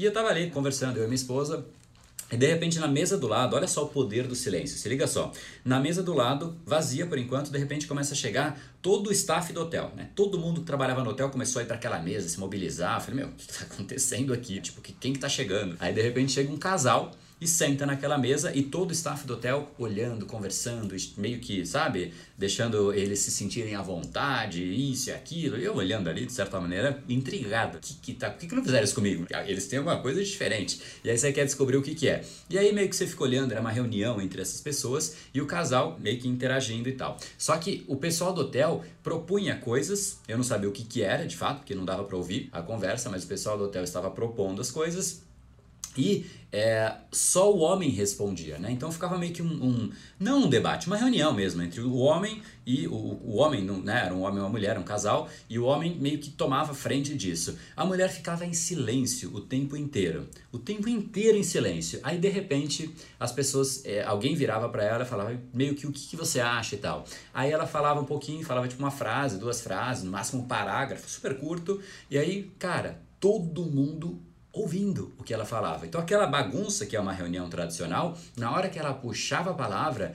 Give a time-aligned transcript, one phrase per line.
[0.00, 1.62] E eu tava ali conversando, eu e minha esposa,
[2.32, 5.06] e de repente na mesa do lado, olha só o poder do silêncio, se liga
[5.06, 5.30] só.
[5.62, 9.52] Na mesa do lado, vazia por enquanto, de repente começa a chegar todo o staff
[9.52, 10.08] do hotel, né?
[10.16, 12.96] Todo mundo que trabalhava no hotel começou a ir para aquela mesa, se mobilizar.
[12.96, 14.58] Eu falei, meu, o que tá acontecendo aqui?
[14.58, 15.76] Tipo, quem que tá chegando?
[15.78, 17.10] Aí de repente chega um casal
[17.40, 22.12] e senta naquela mesa e todo o staff do hotel olhando, conversando, meio que, sabe,
[22.36, 25.56] deixando eles se sentirem à vontade, isso e aquilo.
[25.56, 27.78] Eu olhando ali, de certa maneira, intrigado.
[27.80, 29.26] Que, que tá, que, que não fizeram isso comigo?
[29.46, 30.80] Eles têm alguma coisa diferente.
[31.02, 32.22] E aí você quer descobrir o que, que é.
[32.50, 35.46] E aí meio que você fica olhando, era uma reunião entre essas pessoas e o
[35.46, 37.16] casal meio que interagindo e tal.
[37.38, 41.26] Só que o pessoal do hotel propunha coisas, eu não sabia o que, que era
[41.26, 44.10] de fato, porque não dava para ouvir a conversa, mas o pessoal do hotel estava
[44.10, 45.22] propondo as coisas
[45.96, 48.72] e é, só o homem respondia, né?
[48.72, 52.42] Então ficava meio que um, um, não um debate, uma reunião mesmo entre o homem
[52.66, 54.06] e o, o homem, né?
[54.06, 57.14] Era um homem e uma mulher, um casal, e o homem meio que tomava frente
[57.14, 57.56] disso.
[57.76, 62.00] A mulher ficava em silêncio o tempo inteiro, o tempo inteiro em silêncio.
[62.02, 66.08] Aí de repente as pessoas, é, alguém virava para ela falava meio que o que,
[66.08, 67.04] que, você acha e tal.
[67.32, 71.08] Aí ela falava um pouquinho, falava tipo uma frase, duas frases, no máximo um parágrafo,
[71.08, 71.80] super curto.
[72.10, 74.20] E aí, cara, todo mundo
[74.52, 75.86] ouvindo o que ela falava.
[75.86, 80.14] Então, aquela bagunça que é uma reunião tradicional, na hora que ela puxava a palavra,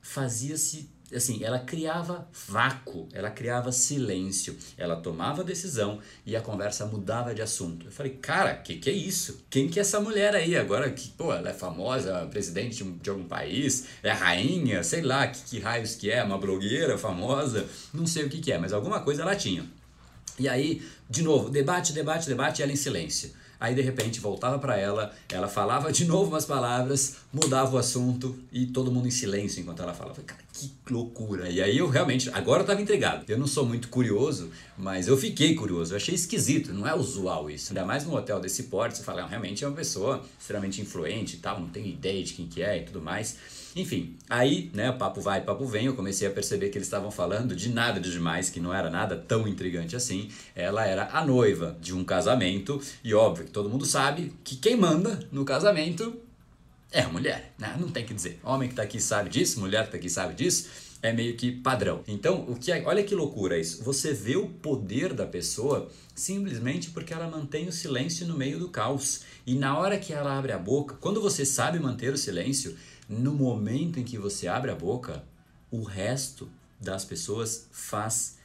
[0.00, 7.34] fazia-se assim, ela criava vácuo, ela criava silêncio, ela tomava decisão e a conversa mudava
[7.34, 7.86] de assunto.
[7.86, 9.44] Eu falei, cara, que que é isso?
[9.48, 10.90] Quem que é essa mulher aí agora?
[10.90, 15.58] Que, pô, ela é famosa, presidente de algum país, é rainha, sei lá, que, que
[15.58, 19.22] raios que é, uma blogueira famosa, não sei o que que é, mas alguma coisa
[19.22, 19.64] ela tinha.
[20.38, 23.32] E aí, de novo, debate, debate, debate, ela em silêncio.
[23.60, 28.38] Aí de repente voltava para ela, ela falava de novo umas palavras, mudava o assunto
[28.52, 30.22] e todo mundo em silêncio enquanto ela falava.
[30.22, 31.48] Cara, que loucura!
[31.48, 33.24] E aí eu realmente, agora eu tava intrigado.
[33.28, 35.92] Eu não sou muito curioso, mas eu fiquei curioso.
[35.92, 37.72] Eu achei esquisito, não é usual isso.
[37.72, 41.38] Ainda mais num hotel desse porte, você fala, realmente é uma pessoa extremamente influente e
[41.38, 43.36] tal, não tenho ideia de quem que é e tudo mais.
[43.76, 47.54] Enfim, aí, né, papo vai, papo vem, eu comecei a perceber que eles estavam falando
[47.54, 50.28] de nada de demais, que não era nada tão intrigante assim.
[50.54, 55.26] Ela era a noiva de um casamento, e óbvio todo mundo sabe que quem manda
[55.30, 56.16] no casamento
[56.90, 57.76] é a mulher, né?
[57.78, 58.40] Não tem que dizer.
[58.42, 60.68] Homem que tá aqui sabe disso, mulher que tá aqui sabe disso
[61.02, 62.02] é meio que padrão.
[62.08, 63.82] Então, o que é, olha que loucura isso.
[63.84, 68.68] Você vê o poder da pessoa simplesmente porque ela mantém o silêncio no meio do
[68.68, 69.22] caos.
[69.46, 72.76] E na hora que ela abre a boca, quando você sabe manter o silêncio,
[73.08, 75.24] no momento em que você abre a boca,
[75.70, 76.50] o resto
[76.80, 78.37] das pessoas faz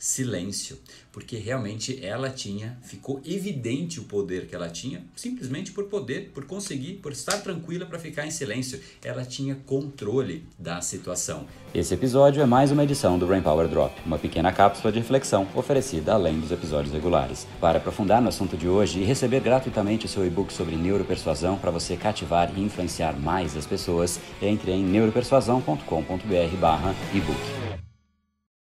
[0.00, 0.76] silêncio,
[1.12, 6.46] porque realmente ela tinha, ficou evidente o poder que ela tinha, simplesmente por poder, por
[6.46, 8.80] conseguir, por estar tranquila para ficar em silêncio.
[9.04, 11.46] Ela tinha controle da situação.
[11.74, 15.46] Esse episódio é mais uma edição do Brain Power Drop, uma pequena cápsula de reflexão
[15.54, 17.46] oferecida além dos episódios regulares.
[17.60, 21.70] Para aprofundar no assunto de hoje e receber gratuitamente o seu e-book sobre neuropersuasão para
[21.70, 27.69] você cativar e influenciar mais as pessoas, entre em neuropersuasão.com.br/ebook.